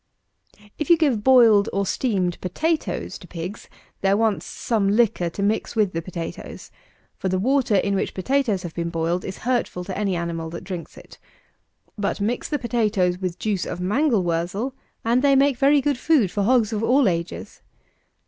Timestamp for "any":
9.95-10.15